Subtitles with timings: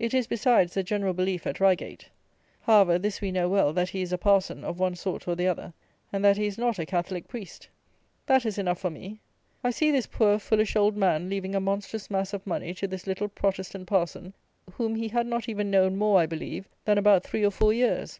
[0.00, 2.08] It is, besides, the general belief at Reigate.
[2.62, 5.46] However, this we know well, that he is a parson, of one sort or the
[5.46, 5.74] other,
[6.12, 7.68] and that he is not a Catholic priest.
[8.26, 9.20] That is enough for me.
[9.62, 13.06] I see this poor, foolish old man leaving a monstrous mass of money to this
[13.06, 14.34] little Protestant parson,
[14.72, 18.18] whom he had not even known more, I believe, than about three or four years.